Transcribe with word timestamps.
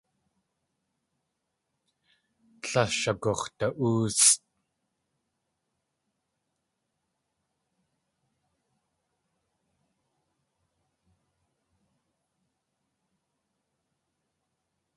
Tlél 2.61 2.89
shagux̲da.óosʼ. 2.99 4.31